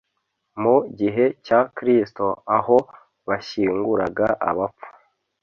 Mu 0.61 0.75
gihe 0.99 1.23
cya 1.45 1.59
Kristo, 1.75 2.25
aho 2.57 2.77
bashyinguraga 3.27 4.27
abapfu, 4.49 4.87